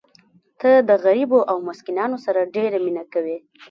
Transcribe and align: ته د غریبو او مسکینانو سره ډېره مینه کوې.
ته 0.59 0.71
د 0.89 0.91
غریبو 1.03 1.39
او 1.51 1.57
مسکینانو 1.69 2.17
سره 2.25 2.49
ډېره 2.55 2.77
مینه 2.85 3.03
کوې. 3.13 3.37